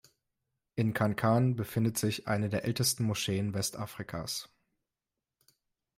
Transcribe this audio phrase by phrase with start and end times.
[0.73, 4.49] In Kankan befindet sich eine der ältesten Moscheen Westafrikas.